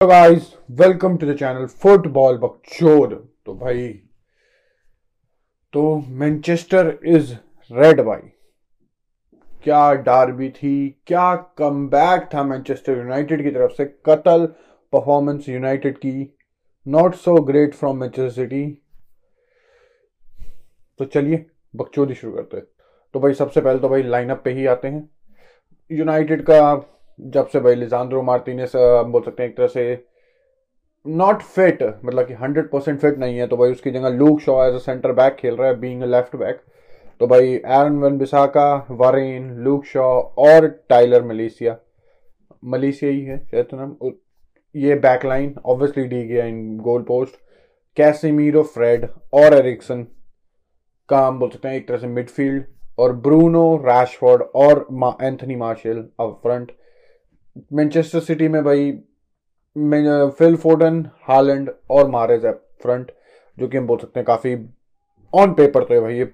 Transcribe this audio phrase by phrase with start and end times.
[0.00, 3.10] Guys welcome to the channel football बकचोद
[3.46, 3.88] तो भाई
[5.72, 5.82] तो
[6.20, 7.32] मैनचेस्टर इज़
[7.70, 8.20] रेड भाई।
[9.64, 14.46] क्या डार्बी थी, क्या कमबैक था मैनचेस्टर यूनाइटेड की तरफ़ से, कतल
[14.92, 16.34] परफॉर्मेंस यूनाइटेड की।
[16.86, 18.64] Not so great from Manchester City
[21.00, 21.44] तो चलिए
[21.74, 22.66] बकचोदी शुरू करते हैं।
[23.14, 25.08] तो भाई, सबसे पहले तो भाई लाइनअप पे ही आते हैं।
[25.90, 26.74] यूनाइटेड का
[27.20, 30.04] जब से भाई लिजांड्रो मार्टिनेस बोल सकते हैं एक तरह से
[31.06, 34.64] नॉट फिट मतलब कि हंड्रेड परसेंट फिट नहीं है तो भाई उसकी जगह Luke Shaw
[34.66, 36.60] as a centre back खेल रहा है बीइंग लेफ़्ट बैक
[37.20, 41.76] तो भाई Aaron Wan Bissaka Varane Luke Shaw और टाइलर मलेशिया
[42.64, 44.12] मलेशिया ही है, शायद तो नाम।
[44.74, 47.34] ये backline obviously De Gea in goal post
[47.96, 50.06] Casemiro Fred और एरिक्सन
[51.08, 52.64] का हम बोल सकते हैं एक तरह से मिडफील्ड
[52.98, 54.86] और ब्रूनो रैशफोर्ड और
[55.22, 56.72] Anthony Martial up front
[57.72, 58.90] Manchester City में भाई
[60.38, 63.12] फिल फोर्डन हालैंड और मारेज है फ्रंट
[63.58, 64.54] जो कि हम बोल सकते हैं काफ़ी
[65.32, 66.24] ऑन पेपर तो है भाई ये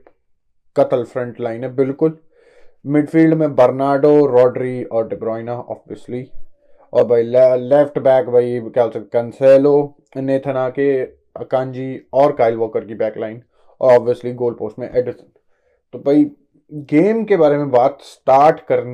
[0.77, 2.19] कतल फ्रंट लाइन है बिल्कुल।
[2.84, 6.27] मिडफील्ड में बर्नाडो रॉड्री और डिब्रोइना ऑब्वियसली
[6.92, 10.91] और भाई ले, लेफ़्ट बैक भाई क्या बोल सकते कंसेलो नेथना के
[11.37, 13.42] अकांजी और काइल वॉकर की बैक लाइन
[13.81, 15.27] और ऑब्वियसली गोल पोस्ट में एडिसन
[15.94, 16.25] तो भाई
[16.91, 18.84] गेम के बारे में बात स्टार्ट कर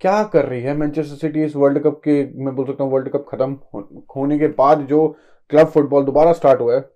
[0.00, 3.08] क्या कर रही है मैनचेस्टर सिटी इस वर्ल्ड कप के, मैं बोल सकता हूँ वर्ल्ड
[3.08, 3.52] कप खत्म
[4.16, 5.06] होने के बाद जो
[5.50, 6.90] क्लब फुटबॉल दोबारा स्टार्ट हुआ है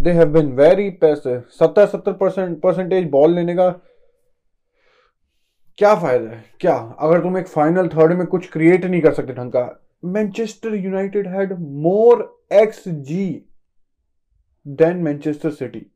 [0.00, 3.70] दे हैव बिन वेरी पैसे सत्तर सत्तर परसेंट परसेंटेज बॉल लेने का
[5.78, 6.44] क्या फ़ायदा है?
[6.60, 6.74] क्या?
[6.98, 11.28] अगर तुम एक फाइनल थर्ड में कुछ क्रिएट नहीं कर सकते ढंग का Manchester United
[11.28, 13.44] had more x G
[14.66, 15.86] than Manchester City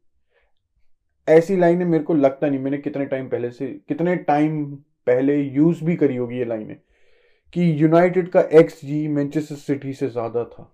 [1.29, 5.85] ऐसी लाइनें मेरे को लगता नहीं, मैंने कितने टाइम पहले से, कितने टाइम पहले यूज़
[5.85, 6.77] भी करी होगी ये लाइनें,
[7.55, 10.73] कि यूनाइटेड का एक्स जी मैनचेस्टर सिटी से ज़्यादा था।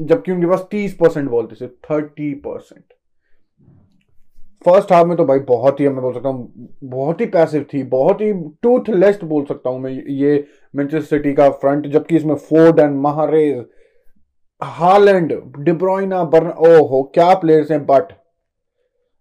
[0.00, 2.84] जबकि उनके पास तीस परसेंट बॉल थे थर्टी परसेंट।
[4.64, 7.82] फ़र्स्ट हाफ़ में तो भाई बहुत ही, मैं बोल सकता हूँ, बहुत ही पैसिव थी,
[7.84, 8.32] बहुत ही
[8.62, 13.64] टूथलेस्ट बोल सकता हूँ मैं ये मैनचेस्टर सिटी का फ्रंट जबकि इसमें Ford and Mahrez
[14.62, 18.12] Haaland De Bruyne Bernardo ओहो, क्या प्लेयर्स हैं बट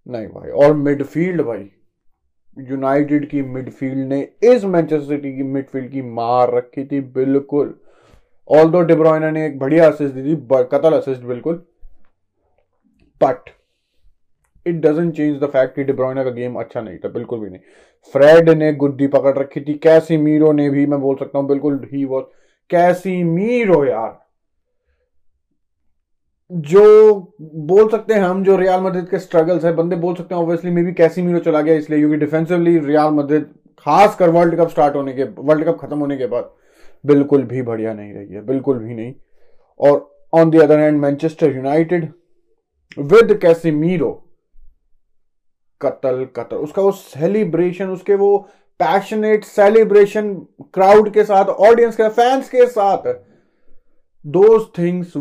[0.08, 1.70] नहीं भाई, और मिडफील्ड भाई
[2.60, 7.74] यूनाइटेड की मिडफील्ड ने इस मैनचेस्टर सिटी की मिडफील्ड की मार रखी थी, बिल्कुल।
[8.50, 10.36] ऑल दो डिब्रोइना ने एक बढ़िया असिस्ट दी थी
[10.72, 11.64] कतल असिस्ट बिल्कुल।
[13.22, 13.50] But
[14.66, 17.60] it doesn't change the fact कि डिब्रोइना का गेम अच्छा नहीं था, बिल्कुल भी नहीं।
[18.14, 21.88] फ्रेड ने गुद्दी पकड़ रखी थी कैसी मीरो ने भी, मैं बोल सकता हूँ, बिल्कुल
[21.94, 22.26] ही वॉज़
[22.70, 24.18] कैसी मीरो यार।
[26.52, 30.42] जो बोल सकते हैं हम, जो रियाल मद्रिद के स्ट्रगल्स है, बंदे बोल सकते हैं
[30.42, 33.50] ऑब्वियसली मे भी कैसी मीरो चला गया इसलिए, क्योंकि डिफेंसिवली रियाल मद्रिद
[33.86, 36.50] खासकर वर्ल्ड कप स्टार्ट होने के वर्ल्ड कप खत्म होने के बाद,
[37.06, 39.14] बिल्कुल भी बढ़िया नहीं रही है, बिल्कुल भी नहीं।
[39.80, 42.12] और on the other hand Manchester United
[42.98, 44.12] with Casemiro
[45.82, 48.38] कतल कतल। उसका वो सेलिब्रेशन उसके वो
[48.80, 50.34] पैशनेट सेलिब्रेशन
[50.74, 53.08] क्राउड के साथ ऑडियंस के फैंस के साथ
[54.26, 55.14] those things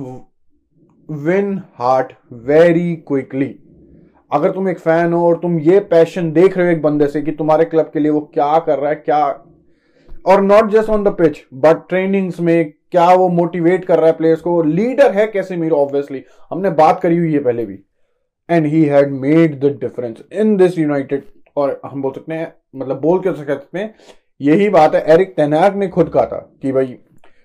[1.08, 3.54] win heart very quickly
[4.30, 7.22] अगर तुम एक फ़ैन हो और तुम ये पैशन देख रहे हो एक बंदे से
[7.22, 9.44] कि तुम्हारे क्लब के लिए वो क्या कर रहा है, क्या
[10.26, 14.16] और not just on the pitch but trainings में क्या वो मोटिवेट कर रहा है
[14.16, 14.62] प्लेयर्स को?
[14.62, 17.78] लीडर है कैसे मीरो ऑब्वियसली हमने बात करी हुई है पहले भी.
[18.48, 21.22] And he had made the difference in this United
[21.56, 23.94] और हम बोल सकते हैं मतलब बोल के सकते हैं,
[24.40, 26.96] यही बात है एरिक तेनाक ने खुद कहा था कि भाई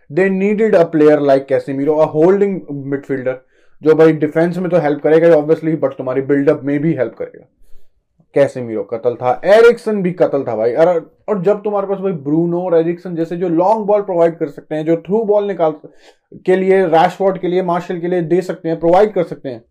[0.10, 3.40] they needed a player like Casemiro a holding midfielder
[3.84, 7.46] जो भाई डिफेंस में तो हेल्प करेगा ऑब्वियसली बट तुम्हारी बिल्डअप में भी हेल्प करेगा।
[8.36, 10.88] कैसे मीरो कतल था। एरिक्सन भी कतल था भाई। और
[11.30, 14.76] और जब तुम्हारे पास भाई ब्रूनो और एरिक्सन जैसे जो लॉन्ग बॉल प्रोवाइड कर सकते
[14.76, 15.74] हैं, जो थ्रू बॉल निकाल
[16.46, 19.64] के लिए रैशफोर्ड के लिए मार्शल के लिए दे सकते हैं प्रोवाइड कर सकते हैं।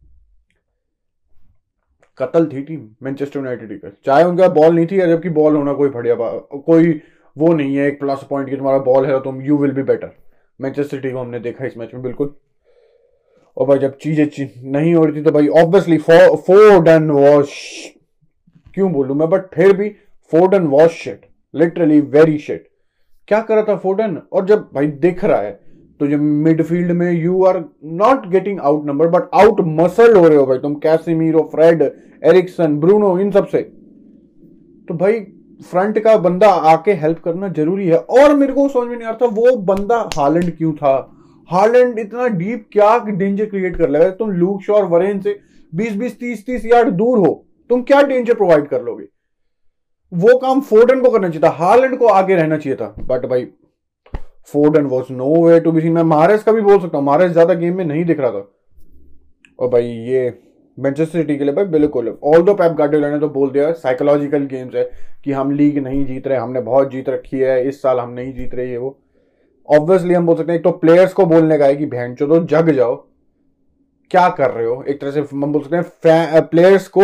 [2.19, 5.73] कतल थी टीम मैनचेस्टर यूनाइटेड की चाहे उनका बॉल नहीं थी, या जबकि बॉल होना
[5.73, 7.01] कोई बढ़िया कोई
[7.37, 9.83] वो नहीं है, एक प्लस पॉइंट की तुम्हारा बॉल है तो तुम you will be
[9.83, 10.11] better
[10.61, 12.35] Manchester City को हमने देखा इस मैच में, बिल्कुल।
[13.57, 14.27] और भाई जब चीज़ें
[14.73, 17.51] नहीं हो रही थी तो भाई ऑब्वियसली फोर्डन वॉश
[18.75, 19.29] क्यों बोलू मैं?
[19.31, 19.89] बट फिर भी
[20.33, 22.69] Foden was shit literally very shit
[23.29, 25.61] क्या कर रहा था फोर्डन और जब भाई दिख रहा है
[26.01, 29.29] तो जब मिडफील्ड में you are not getting outnumber but
[29.81, 31.83] outmuscle हो रहे हो भाई तुम कैसीमीरो फ्रेड
[32.23, 33.63] एरिक्सन ब्रूनो इन सबसे।
[34.89, 35.21] तो भाई
[35.63, 39.27] फ्रंट का बंदा आके हेल्प करना ज़रूरी है। और मेरे को समझ में नहीं आता
[39.27, 40.95] वो बंदा हालैंड क्यों था?
[41.49, 44.11] हालैंड इतना डीप क्या डेंजर क्रिएट कर लेगा?
[44.11, 45.39] तुम लूक शॉर वरेन से
[45.73, 49.05] 20 20 30 30 यार्ड दूर हो, तुम क्या डेंजर प्रोवाइड कर लोगे?
[50.13, 53.47] वो काम फोर्डन को करना चाहिए था, हालैंड को आगे रहना चाहिए था। बट भाई
[54.53, 57.33] Foden was no way to be seen मैं महाराज का भी बोल सकता हूँ महाराज
[57.33, 58.49] ज़्यादा गेम में नहीं दिख रहा था।
[59.59, 60.33] और भाई, ये
[60.79, 64.45] मैनचेस्टर सिटी के लिए भाई, बिल्कुल। ऑल दो पैप गार्डियोला ने तो बोल दिया साइकोलॉजिकल
[64.47, 64.91] गेम्स है
[65.25, 68.33] कि हम लीग नहीं जीत रहे, हमने बहुत जीत रखी है, इस साल हम नहीं
[68.35, 68.99] जीत रहे, ये वो।
[69.69, 72.27] ऑब्वियसली हम बोल सकते हैं, एक तो प्लेयर्स को बोलने का है कि बहन चो
[72.27, 72.95] तो जग जाओ।
[74.11, 74.83] क्या कर रहे हो?
[74.89, 77.03] एक तरह से हम बोल सकते हैं प्लेयर्स को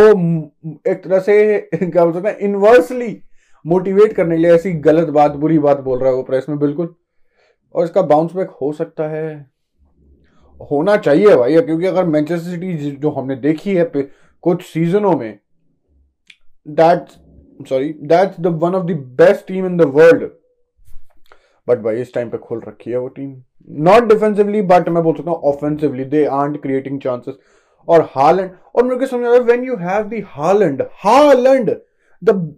[0.91, 3.21] एक तरह से क्या बोल सकते हैं इनवर्सली
[3.65, 6.59] मोटिवेट करने के लिए ऐसी गलत बात, बुरी बात बोल रहा है वो प्रेस में,
[6.59, 6.95] बिल्कुल।
[7.75, 9.29] और इसका बाउंस बैक हो सकता है।
[10.61, 13.91] होना चाहिए भाई क्योंकि अगर मैनचेस्टर सिटी जो हमने देखी है
[14.45, 15.39] कुछ सीजनों में
[16.67, 17.09] that
[17.61, 20.29] sorry that's the one of the best team in the world
[21.69, 23.35] but भाई इस टाइम पे खोल रखी है वो टीम
[23.89, 27.35] नॉट डिफेंसिवली बट मैं बोल सकता हूँ offensively they aren't creating chances
[27.89, 31.71] और हालैंड और मेरे को समझ आ रहा है when you have the Haaland Haaland
[32.23, 32.55] the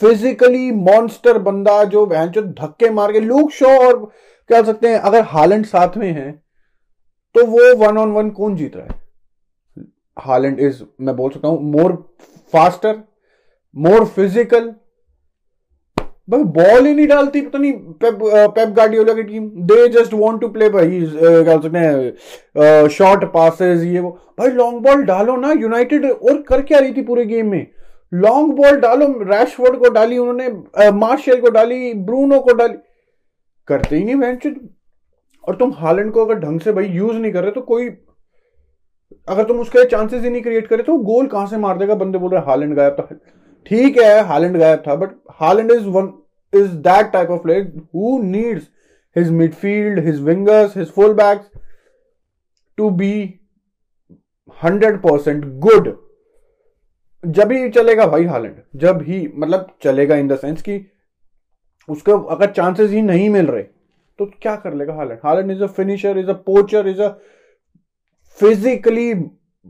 [0.00, 4.04] physically monster बंदा जो जो धक्के मार के लूक शो और
[4.50, 6.30] क्या सकते हैं, अगर हालैंड साथ में है
[7.34, 9.00] तो वो वन ऑन वन कौन जीत रहा है?
[10.16, 11.92] हालैंड इज़ मैं बोल सकता हूँ मोर
[12.52, 13.02] फास्टर
[13.76, 14.74] मोर फ़िज़िकल
[16.28, 18.18] भाई बॉल ही नहीं डालती, पता नहीं पेप
[18.54, 23.82] पेप गार्डियोला की team they just want to play भाई क्या सकते हैं शॉर्ट पासेस
[23.84, 27.50] ये वो। भाई लॉन्ग बॉल डालो ना यूनाइटेड और कर क्या रही थी पूरे गेम
[27.50, 27.66] में?
[28.14, 32.78] लॉन्ग बॉल डालो रैशफोर्ड को डाली उन्होंने मार्शल को डाली ब्रूनो को डाली।
[33.68, 34.46] करते ही नहीं बेंच
[35.44, 37.88] और तुम हालैंड को अगर ढंग से भाई यूज़ नहीं कर रहे तो कोई
[39.28, 41.94] अगर तुम उसके चांसेस ही नहीं क्रिएट करे तो गोल कहाँ से मार देगा?
[41.96, 43.08] बंदे बोल रहे हालैंड गायब था
[43.66, 46.12] ठीक है हालैंड गायब था but Haaland is one
[46.52, 48.68] is that type of player who needs
[49.16, 51.50] his midfield his wingers his full backs
[52.78, 53.12] to be
[54.60, 55.96] hundred percent good
[57.24, 60.84] जब ही चलेगा भाई हालैंड जब ही मतलब चलेगा इन द सेंस कि
[61.88, 63.62] उसको अगर चांसेस ही नहीं मिल रहे
[64.18, 67.08] तो क्या कर लेगा Haaland Haaland is a finisher is a poacher is a
[68.38, 69.12] physically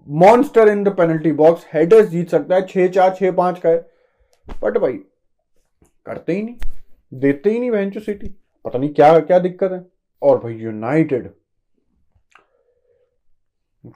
[0.08, 3.90] monster in the penalty box headers जीत सकता है, छह चार, छह पाँच का है।
[4.62, 4.92] बट भाई,
[6.06, 6.54] करते ही नहीं,
[7.14, 8.28] देते ही नहीं वेंचो सिटी
[8.64, 9.84] पता नहीं क्या क्या दिक्कत है।
[10.22, 11.30] और भाई यूनाइटेड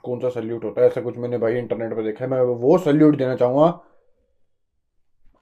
[0.03, 0.87] कौन सा सल्यूट होता है?
[0.87, 3.69] ऐसा कुछ मैंने भाई इंटरनेट पर देखा है। मैं वो सल्यूट देना चाहूँगा।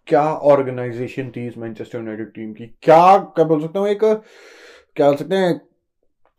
[0.08, 2.66] क्या ऑर्गेनाइजेशन थी इस मैनचेस्टर यूनाइटेड टीम की?
[2.82, 3.88] क्या क्या बोल सकता हूँ?
[3.88, 4.04] एक,
[4.96, 5.62] क्या बोल सकते हैं?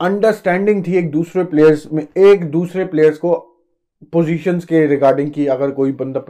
[0.00, 3.34] अंडरस्टैंडिंग थी एक दूसरे प्लेयर्स में, एक दूसरे प्लेयर्स को
[4.04, 6.24] पोजीशंस के रिगार्डिंग की अगर कोई बंदा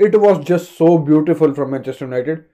[0.00, 2.44] it was just so beautiful from Manchester United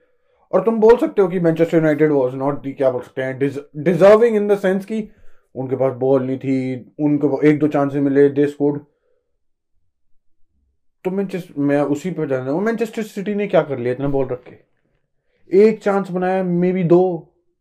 [0.53, 3.39] और तुम बोल सकते हो कि Manchester United was not the क्या बोल सकते हैं
[3.83, 5.09] डिजर्विंग इन द सेंस की
[5.55, 8.81] उनके पास बॉल नहीं थी, उनको एक दो चांसेस मिले दे स्कोर्ड
[11.05, 14.27] तो मैनचेस्टर मैं उसी पर जाना हूँ मैनचेस्टर सिटी ने क्या कर लिया इतना बॉल
[14.27, 14.55] रख के?
[15.59, 17.01] एक चांस बनाया मे बी दो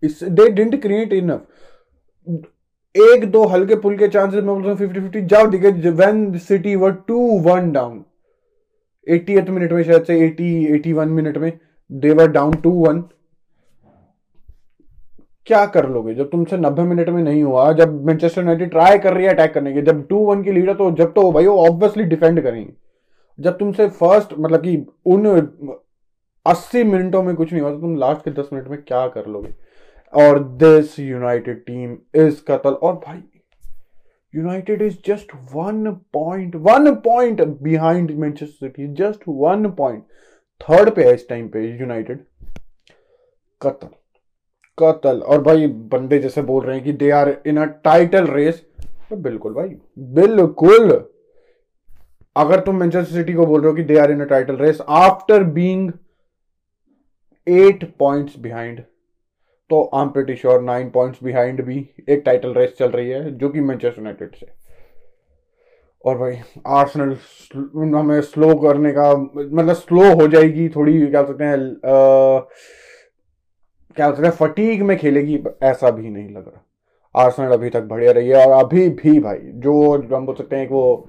[0.05, 1.47] दे डिंट क्रिएट इनफ
[2.95, 6.75] एक दो हल्के पुल के चांसेस मैं बोलता हूँ फिफ्टी फिफ्टी जाओ दिखे when City
[6.77, 8.05] were two one down
[9.07, 11.53] eighty minute में शायद से एटी एटी वन मिनट में
[11.91, 13.03] देवर डाउन टू वन
[15.47, 16.15] क्या कर लोगे?
[16.15, 19.53] जब तुमसे नब्बे मिनट में नहीं हुआ, जब मैनचेस्टर यूनाइटेड ट्राई कर रही है अटैक
[19.55, 22.41] करने की, जब टू वन की लीड है तो जब तो भाई वो ऑब्वियसली डिफेंड
[22.43, 22.73] करेंगे।
[23.39, 25.27] जब तुमसे फ़र्स्ट मतलब कि उन
[26.47, 29.27] अस्सी मिनटों में कुछ नहीं हुआ तो तुम लास्ट के दस मिनट में क्या कर
[29.27, 29.55] लोगे?
[30.15, 33.23] और दिस यूनाइटेड टीम इज़ कतल और भाई
[34.35, 40.03] United is just one point one point behind Manchester City just one point
[40.61, 42.25] third पे है इस टाइम पे यूनाइटेड
[43.61, 43.89] कतल
[44.79, 48.65] कतल और भाई, बंदे जैसे बोल रहे हैं कि they are in a title race
[49.11, 50.91] तो बिल्कुल भाई, बिल्कुल।
[52.37, 54.81] अगर तुम मैनचेस्टर सिटी को बोल रहे हो कि they are in a title race
[54.89, 55.93] after being
[57.47, 58.83] eight points behind
[59.71, 61.79] तो I am pretty sure nine points behind भी
[62.09, 64.47] एक टाइटल रेस चल रही है, जो कि मैनचेस्टर यूनाइटेड से।
[66.05, 66.37] और भाई
[66.69, 67.17] आर्सेनल
[67.95, 71.59] हमें स्लो करने का मतलब स्लो हो जाएगी थोड़ी, क्या सकते हैं
[73.97, 78.13] क्या बोलते हैं फटीक में खेलेगी ऐसा भी नहीं लग रहा। आर्सेनल अभी तक बढ़िया
[78.13, 81.09] रही है, और अभी भी भाई, जो हम बोल सकते हैं वो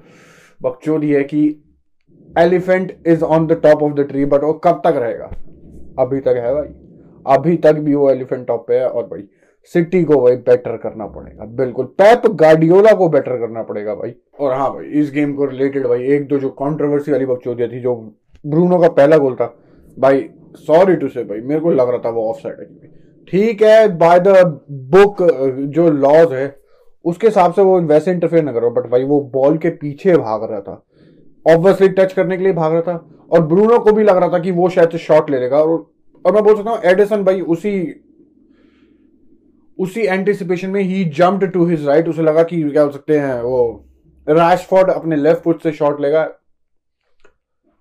[0.61, 1.43] बकचोदी है कि
[2.29, 5.25] elephant is on the top of the tree but वो कब तक रहेगा?
[5.99, 6.73] अभी तक है भाई।
[7.27, 9.23] अभी तक भी वो एलिफेंट टॉप पे है और भाई
[9.73, 14.53] सिटी को भाई बेटर करना पड़ेगा बिल्कुल। पैप गार्डियोला को बेटर करना पड़ेगा भाई। और
[14.53, 17.95] हाँ भाई इस गेम को रिलेटेड भाई एक दो जो कंट्रोवर्सी वाली बकचोदिया थी जो
[18.43, 19.53] ब्रूनो का पहला गोल था
[19.97, 22.93] भाई सॉरी टू से भाई मेरे को लग रहा था वो ऑफ़ साइड है
[23.27, 24.43] ठीक है बाय द
[24.95, 25.23] बुक
[25.73, 26.55] जो लॉज है
[27.05, 30.43] उसके हिसाब से वो वैसे इंटरफेयर ना करो बट भाई वो बॉल के पीछे भाग
[30.51, 30.83] रहा था।
[31.45, 34.39] ऑब्वियसली टच करने के लिए भाग रहा था और ब्रूनो को भी लग रहा था
[34.39, 35.85] कि वो शायद शॉट ले लेगा और,
[36.25, 37.71] और मैं बोल सकता हूँ एडिसन भाई उसी
[39.79, 43.41] उसी एंटिसिपेशन में ही जम्प्ड टू हिज राइट उसे लगा कि क्या हो सकते हैं
[43.41, 43.85] वो
[44.27, 46.23] रैशफोर्ड अपने लेफ़्ट फुट से शॉट लेगा।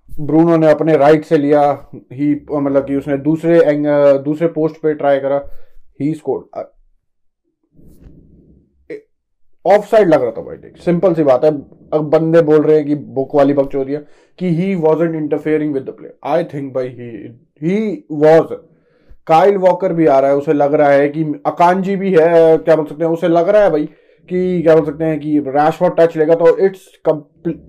[0.08, 1.62] ब्रूनो ने अपने राइट से लिया
[2.12, 3.86] ही मतलब कि उसने दूसरे एंग,
[4.24, 5.38] दूसरे पोस्ट पे ट्राई करा
[6.00, 6.48] ही स्कोर
[9.64, 11.50] ऑफ़ साइड लग रहा था भाई देख सिंपल सी बात है।
[11.92, 14.04] अब बंदे बोल रहे हैं कि बुक वाली बक चोरी है
[14.38, 17.10] कि he was interfering with the play I think भाई he
[17.62, 18.54] he was
[19.26, 22.76] Kyle Walker भी आ रहा है, उसे लग रहा है कि अकांजी भी है, क्या
[22.76, 23.84] बोल सकते हैं, उसे लग रहा है भाई
[24.28, 26.88] कि क्या बोल सकते हैं कि रैशफोर्ड टच लेगा तो it's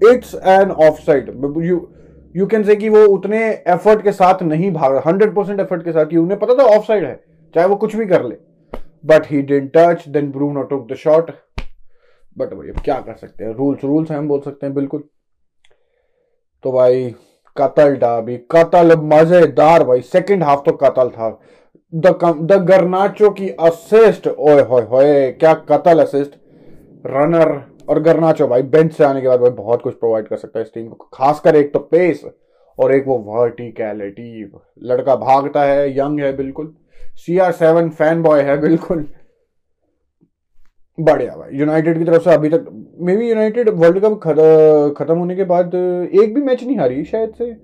[0.05, 1.29] it's an offside
[1.63, 1.87] you
[2.35, 3.39] you can say कि वो उतने
[3.69, 6.63] एफर्ट के साथ नहीं भाग रहा हंड्रेड परसेंट एफर्ट के साथ कि उन्हें पता था
[6.69, 7.19] ऑफ़ साइड है,
[7.55, 8.35] चाहे वो कुछ भी कर ले।
[9.05, 11.31] But he didn't touch then Bruno took the shot
[12.37, 15.03] but भाई अब क्या कर सकते हैं रूल्स रूल्स हैं हम बोल सकते हैं, बिल्कुल।
[16.63, 17.13] तो भाई
[17.57, 21.29] कतल डाबी, कतल मज़ेदार भाई। सेकंड हाफ़ तो कतल था।
[21.93, 26.33] द गरनाचो की असिस्ट ओए होए होए, क्या कतल असिस्ट
[27.07, 27.59] रनर
[27.89, 30.65] और गरनाचो भाई बेंच से आने के बाद भाई बहुत कुछ प्रोवाइड कर सकता है
[30.65, 32.23] इस टीम को। खासकर एक तो पेस
[32.77, 34.51] और एक वो वर्टिकैलिटी
[34.83, 36.73] लड़का भागता है यंग है बिल्कुल।
[37.17, 39.05] C R seven fan boy है बिल्कुल।
[40.97, 42.65] बढ़िया भाई। यूनाइटेड की तरफ़ से अभी तक
[42.97, 47.33] maybe United World Cup खत्म होने के बाद एक भी मैच नहीं हारी शायद
[47.33, 47.55] से।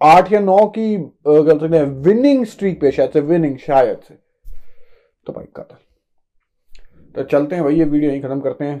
[0.00, 4.14] आठ या नौ की कह सकते हैं विनिंग स्ट्रीक पे शायद से विनिंग शायद से।
[5.26, 5.76] तो भाई कतल।
[7.14, 8.80] तो चलते हैं भाई, ये वीडियो यहीं खत्म करते हैं।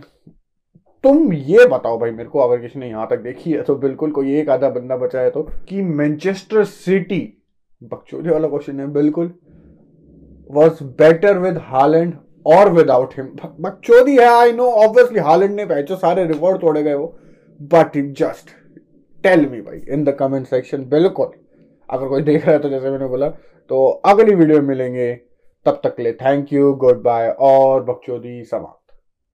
[1.04, 4.10] तुम ये बताओ भाई, मेरे को अगर किसी ने यहाँ तक देखी है तो बिल्कुल
[4.12, 7.20] कोई एक आधा बंदा बचा है तो कि मैनचेस्टर सिटी
[7.82, 9.32] बकचोदी वाला क्वेश्चन है, बिल्कुल।
[10.50, 12.14] वॉज़ बेटर विद हालैंड
[12.46, 13.26] और विदाउट हिम
[13.60, 17.06] बकचोदी है आई नो ऑब्वियसली हालैंड ने पहचो सारे रिकॉर्ड तोड़े गए वो.
[17.60, 18.50] बट जस्ट
[19.24, 21.30] टेल मी भाई इन द कमेंट सेक्शन बिल्कुल.
[21.88, 23.28] अगर कोई देख रहा है तो जैसे मैंने बोला
[23.70, 25.12] तो अगली वीडियो में मिलेंगे.
[25.66, 28.81] तब तक ले थैंक यू गुड बाय और बकचोदी समाप्त.